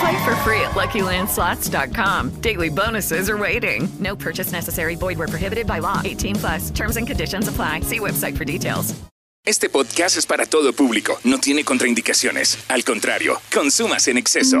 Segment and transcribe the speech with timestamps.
[0.00, 2.40] Play for free at LuckyLandSlots.com.
[2.40, 3.88] Daily bonuses are waiting.
[3.98, 4.96] No purchase necessary.
[4.96, 6.02] Void where prohibited by law.
[6.04, 6.70] 18 plus.
[6.70, 7.80] Terms and conditions apply.
[7.80, 8.94] See website for details.
[9.46, 11.20] Este podcast es para todo público.
[11.22, 12.58] No tiene contraindicaciones.
[12.68, 14.60] Al contrario, consumas en exceso.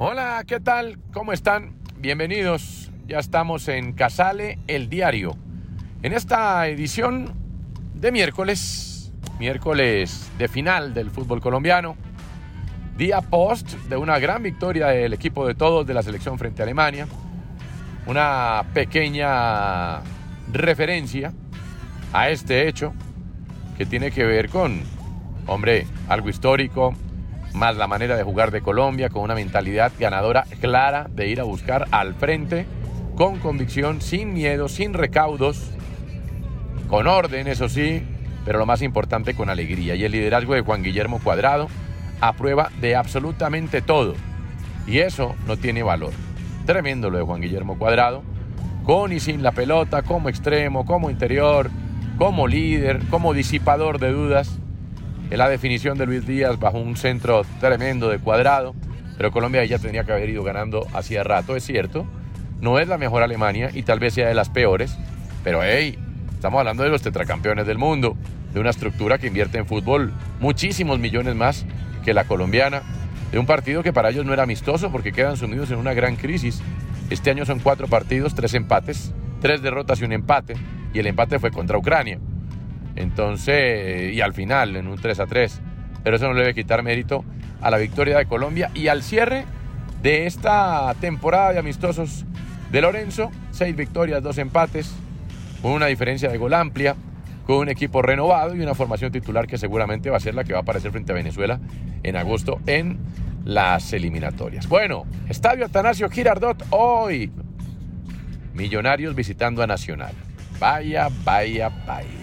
[0.00, 1.00] Hola, ¿qué tal?
[1.12, 1.72] ¿Cómo están?
[1.96, 2.92] Bienvenidos.
[3.08, 5.36] Ya estamos en Casale, el diario.
[6.04, 7.34] En esta edición
[7.94, 11.96] de miércoles, miércoles de final del fútbol colombiano,
[12.96, 16.64] día post de una gran victoria del equipo de todos de la selección frente a
[16.64, 17.08] Alemania,
[18.06, 20.02] una pequeña
[20.52, 21.32] referencia
[22.12, 22.94] a este hecho
[23.76, 24.80] que tiene que ver con,
[25.48, 26.94] hombre, algo histórico,
[27.54, 31.44] más la manera de jugar de Colombia con una mentalidad ganadora clara de ir a
[31.44, 32.66] buscar al frente
[33.16, 35.72] con convicción, sin miedo, sin recaudos,
[36.88, 38.02] con orden, eso sí,
[38.44, 39.96] pero lo más importante con alegría.
[39.96, 41.68] Y el liderazgo de Juan Guillermo Cuadrado
[42.20, 44.14] a prueba de absolutamente todo.
[44.86, 46.12] Y eso no tiene valor.
[46.64, 48.22] Tremendo lo de Juan Guillermo Cuadrado,
[48.84, 51.70] con y sin la pelota, como extremo, como interior,
[52.18, 54.60] como líder, como disipador de dudas
[55.30, 58.74] en la definición de Luis Díaz bajo un centro tremendo de cuadrado,
[59.16, 62.06] pero Colombia ya tendría que haber ido ganando hacía rato, es cierto.
[62.60, 64.96] No es la mejor Alemania y tal vez sea de las peores,
[65.44, 65.98] pero hey,
[66.34, 68.16] estamos hablando de los tetracampeones del mundo,
[68.52, 71.66] de una estructura que invierte en fútbol muchísimos millones más
[72.04, 72.82] que la colombiana,
[73.30, 76.16] de un partido que para ellos no era amistoso porque quedan sumidos en una gran
[76.16, 76.62] crisis.
[77.10, 80.54] Este año son cuatro partidos, tres empates, tres derrotas y un empate,
[80.92, 82.18] y el empate fue contra Ucrania.
[82.98, 85.60] Entonces, y al final, en un 3 a 3.
[86.02, 87.24] Pero eso no le debe quitar mérito
[87.60, 89.44] a la victoria de Colombia y al cierre
[90.02, 92.24] de esta temporada de amistosos
[92.70, 93.30] de Lorenzo.
[93.50, 94.92] Seis victorias, dos empates,
[95.62, 96.96] con una diferencia de gol amplia,
[97.46, 100.52] con un equipo renovado y una formación titular que seguramente va a ser la que
[100.52, 101.60] va a aparecer frente a Venezuela
[102.02, 102.98] en agosto en
[103.44, 104.68] las eliminatorias.
[104.68, 107.30] Bueno, Estadio Atanasio Girardot hoy.
[108.54, 110.12] Millonarios visitando a Nacional.
[110.58, 112.17] Vaya, vaya, vaya.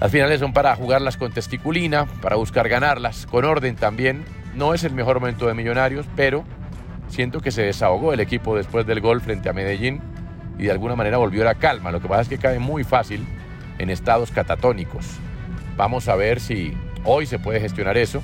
[0.00, 4.24] Las finales son para jugarlas con testiculina, para buscar ganarlas, con orden también.
[4.54, 6.44] No es el mejor momento de Millonarios, pero
[7.08, 10.00] siento que se desahogó el equipo después del gol frente a Medellín
[10.58, 11.90] y de alguna manera volvió a la calma.
[11.90, 13.24] Lo que pasa es que cae muy fácil
[13.78, 15.06] en estados catatónicos.
[15.76, 18.22] Vamos a ver si hoy se puede gestionar eso.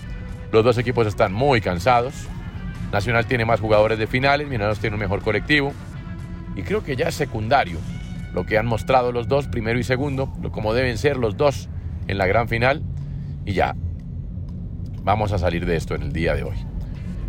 [0.53, 2.15] Los dos equipos están muy cansados.
[2.93, 5.73] Nacional tiene más jugadores de finales, Millonarios tiene un mejor colectivo.
[6.57, 7.79] Y creo que ya es secundario
[8.33, 11.69] lo que han mostrado los dos, primero y segundo, como deben ser los dos
[12.09, 12.83] en la gran final.
[13.45, 13.75] Y ya,
[15.03, 16.57] vamos a salir de esto en el día de hoy.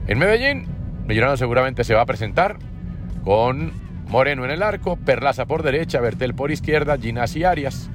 [0.08, 0.66] En Medellín,
[1.08, 2.58] Millonarios seguramente se va a presentar
[3.24, 3.74] con
[4.08, 7.90] Moreno en el arco, Perlaza por derecha, Bertel por izquierda, Ginás Arias,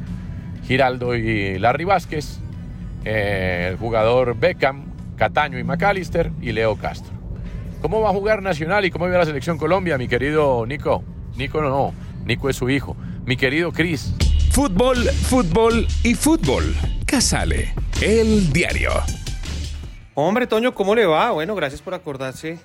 [0.64, 2.40] Giraldo y Larry Vázquez,
[3.04, 4.86] eh, el jugador Beckham,
[5.16, 7.14] Cataño y McAllister y Leo Castro.
[7.80, 11.04] ¿Cómo va a jugar Nacional y cómo va la selección Colombia, mi querido Nico?
[11.36, 11.94] Nico no, no,
[12.26, 12.96] Nico es su hijo.
[13.24, 14.12] Mi querido Cris.
[14.50, 16.64] Fútbol, fútbol y fútbol.
[17.06, 18.90] Casale, el diario.
[20.14, 21.30] Hombre, Toño, ¿cómo le va?
[21.30, 22.58] Bueno, gracias por acordarse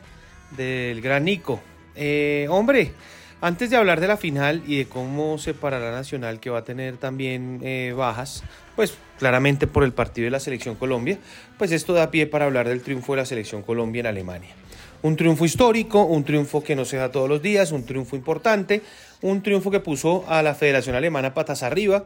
[0.58, 1.62] del gran Nico.
[1.96, 2.94] Eh, hombre,
[3.40, 6.98] antes de hablar de la final y de cómo separará Nacional, que va a tener
[6.98, 8.44] también eh, bajas,
[8.76, 11.20] pues claramente por el partido de la Selección Colombia,
[11.60, 14.56] pues esto da pie para hablar del triunfo de la Selección Colombia en Alemania.
[15.04, 18.84] Un triunfo histórico, un triunfo que no se da todos los días, un triunfo importante,
[19.22, 22.06] un triunfo que puso a la Federación Alemana patas arriba,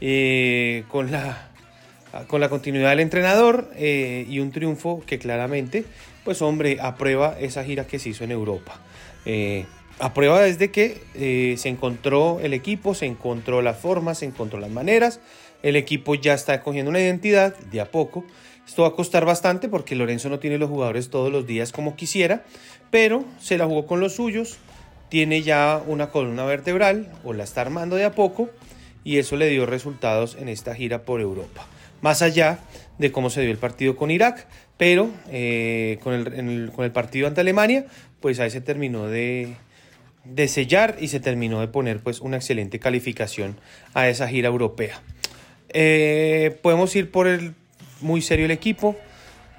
[0.00, 1.50] eh, con, la,
[2.26, 5.84] con la continuidad del entrenador eh, y un triunfo que claramente,
[6.24, 8.80] pues hombre, aprueba esa gira que se hizo en Europa.
[9.26, 9.66] Eh,
[9.98, 15.20] aprueba desde que se encontró el equipo, se encontró la forma, se encontró las maneras,
[15.62, 18.24] el equipo ya está cogiendo una identidad de a poco.
[18.66, 21.96] Esto va a costar bastante porque Lorenzo no tiene los jugadores todos los días como
[21.96, 22.44] quisiera,
[22.90, 24.58] pero se la jugó con los suyos,
[25.08, 28.50] tiene ya una columna vertebral o la está armando de a poco
[29.04, 31.66] y eso le dio resultados en esta gira por Europa.
[32.00, 32.58] Más allá
[32.98, 34.46] de cómo se dio el partido con Irak,
[34.76, 37.86] pero eh, con, el, con, el, partido ante Alemania,
[38.20, 39.54] pues ahí se terminó de,
[40.24, 43.56] de, sellar y se terminó de poner pues una excelente calificación
[43.94, 45.00] a esa gira europea.
[45.70, 47.54] Eh, podemos ir por el
[48.00, 48.96] muy serio el equipo,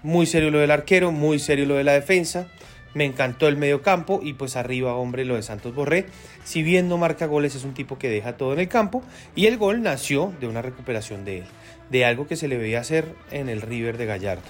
[0.03, 2.47] muy serio lo del arquero, muy serio lo de la defensa.
[2.95, 6.05] Me encantó el medio campo y pues arriba, hombre, lo de Santos Borré.
[6.45, 9.03] Si bien no marca goles, es un tipo que deja todo en el campo.
[9.35, 11.45] Y el gol nació de una recuperación de él,
[11.89, 14.49] de algo que se le veía hacer en el River de Gallardo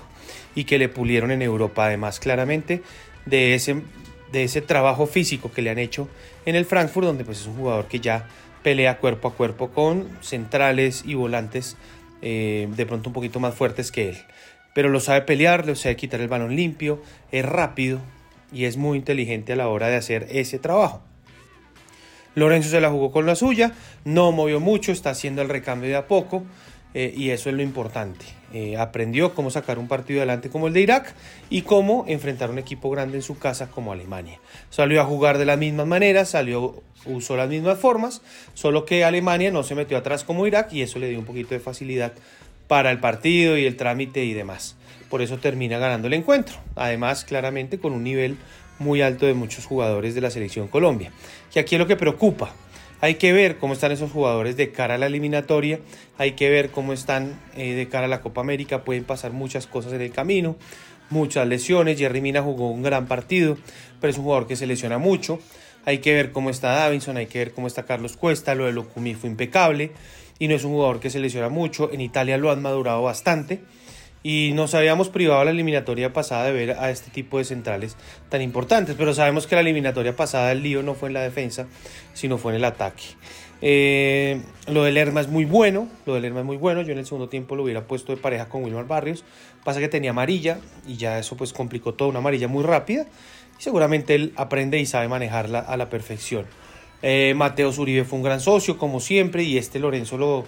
[0.53, 2.83] y que le pulieron en Europa, además, claramente
[3.25, 3.81] de ese,
[4.31, 6.07] de ese trabajo físico que le han hecho
[6.45, 8.27] en el Frankfurt, donde pues es un jugador que ya
[8.61, 11.77] pelea cuerpo a cuerpo con centrales y volantes
[12.21, 14.17] eh, de pronto un poquito más fuertes que él.
[14.75, 17.01] Pero lo sabe pelear, lo sabe quitar el balón limpio,
[17.31, 18.01] es rápido,
[18.51, 21.01] y es muy inteligente a la hora de hacer ese trabajo.
[22.35, 23.71] Lorenzo se la jugó con la suya,
[24.03, 26.43] no movió mucho, está haciendo el recambio de a poco
[26.93, 28.25] eh, y eso es lo importante.
[28.53, 31.13] Eh, aprendió cómo sacar un partido adelante como el de Irak
[31.49, 34.39] y cómo enfrentar un equipo grande en su casa como Alemania.
[34.69, 38.21] Salió a jugar de la misma manera, salió, usó las mismas formas,
[38.53, 41.49] solo que Alemania no se metió atrás como Irak y eso le dio un poquito
[41.53, 42.13] de facilidad
[42.67, 44.75] para el partido y el trámite y demás.
[45.09, 46.57] Por eso termina ganando el encuentro.
[46.75, 48.37] Además, claramente con un nivel
[48.79, 51.11] muy alto de muchos jugadores de la selección Colombia.
[51.53, 52.53] Que aquí es lo que preocupa.
[53.01, 55.79] Hay que ver cómo están esos jugadores de cara a la eliminatoria,
[56.17, 59.67] hay que ver cómo están eh, de cara a la Copa América, pueden pasar muchas
[59.67, 60.55] cosas en el camino,
[61.09, 63.57] muchas lesiones, Jerry Mina jugó un gran partido,
[63.99, 65.39] pero es un jugador que se lesiona mucho,
[65.83, 68.71] hay que ver cómo está Davinson, hay que ver cómo está Carlos Cuesta, lo de
[68.71, 69.91] Locumi fue impecable
[70.39, 73.61] y no es un jugador que se lesiona mucho, en Italia lo han madurado bastante,
[74.23, 77.95] y nos habíamos privado la eliminatoria pasada de ver a este tipo de centrales
[78.29, 81.67] tan importantes, pero sabemos que la eliminatoria pasada el lío no fue en la defensa,
[82.13, 83.03] sino fue en el ataque.
[83.61, 86.97] Eh, lo del Lerma es muy bueno, lo del Lerma es muy bueno, yo en
[86.97, 89.23] el segundo tiempo lo hubiera puesto de pareja con Wilmar Barrios,
[89.63, 90.57] pasa que tenía amarilla
[90.87, 93.05] y ya eso pues complicó todo, una amarilla muy rápida.
[93.59, 96.45] Y seguramente él aprende y sabe manejarla a la perfección.
[97.01, 100.45] Eh, Mateo Zuribe fue un gran socio como siempre y este Lorenzo lo,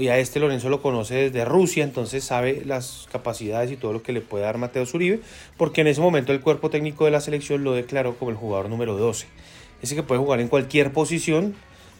[0.00, 4.02] y a este Lorenzo lo conoce desde Rusia, entonces sabe las capacidades y todo lo
[4.02, 5.20] que le puede dar Mateo Zuribe,
[5.56, 8.68] porque en ese momento el cuerpo técnico de la selección lo declaró como el jugador
[8.68, 9.26] número 12.
[9.82, 11.54] Ese que puede jugar en cualquier posición,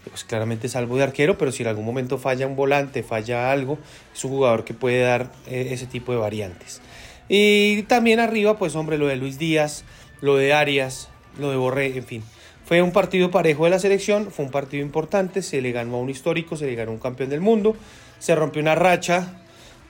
[0.08, 3.78] pues claramente salvo de arquero, pero si en algún momento falla un volante, falla algo,
[4.14, 6.80] es un jugador que puede dar eh, ese tipo de variantes.
[7.28, 9.84] Y también arriba, pues hombre, lo de Luis Díaz,
[10.20, 11.08] lo de Arias,
[11.38, 12.22] lo de Borré, en fin.
[12.64, 16.00] Fue un partido parejo de la selección, fue un partido importante, se le ganó a
[16.00, 17.76] un histórico, se le ganó a un campeón del mundo,
[18.18, 19.42] se rompió una racha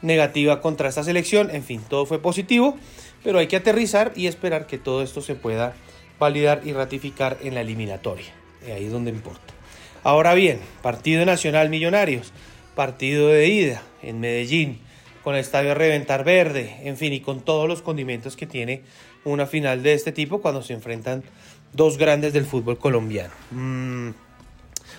[0.03, 2.77] negativa contra esta selección, en fin, todo fue positivo,
[3.23, 5.75] pero hay que aterrizar y esperar que todo esto se pueda
[6.19, 8.33] validar y ratificar en la eliminatoria,
[8.67, 9.55] ahí es donde importa.
[10.03, 12.33] Ahora bien, partido nacional Millonarios,
[12.75, 14.81] partido de ida en Medellín,
[15.23, 18.83] con el estadio a reventar verde, en fin, y con todos los condimentos que tiene
[19.25, 21.23] una final de este tipo cuando se enfrentan
[21.75, 23.33] dos grandes del fútbol colombiano.
[23.51, 24.11] Mm.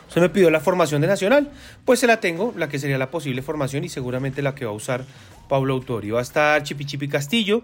[0.07, 1.51] Usted me pidió la formación de Nacional,
[1.83, 4.71] pues se la tengo, la que sería la posible formación y seguramente la que va
[4.71, 5.03] a usar
[5.49, 6.15] Pablo Autorio.
[6.15, 7.63] Va a estar Chipi Chipi Castillo,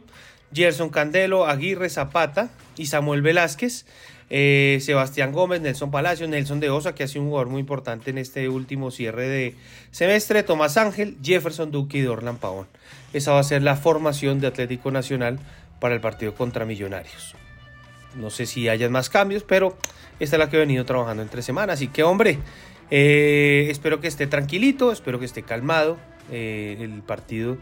[0.53, 3.85] Gerson Candelo, Aguirre Zapata y Samuel Velázquez.
[4.33, 8.11] Eh, Sebastián Gómez, Nelson Palacio, Nelson de Osa, que ha sido un jugador muy importante
[8.11, 9.55] en este último cierre de
[9.91, 12.67] semestre, Tomás Ángel, Jefferson Duque y Dorlan Pavón.
[13.11, 15.39] Esa va a ser la formación de Atlético Nacional
[15.81, 17.35] para el partido contra Millonarios.
[18.15, 19.77] No sé si hayan más cambios, pero
[20.19, 21.75] esta es la que he venido trabajando entre semanas.
[21.75, 22.39] Así que, hombre,
[22.89, 25.97] eh, espero que esté tranquilito, espero que esté calmado.
[26.31, 27.57] Eh, el partido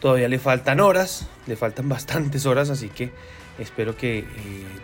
[0.00, 3.10] todavía le faltan horas, le faltan bastantes horas, así que
[3.58, 4.24] espero que eh,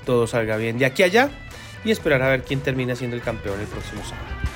[0.04, 1.30] todo salga bien de aquí a allá
[1.84, 4.55] y esperar a ver quién termina siendo el campeón el próximo sábado.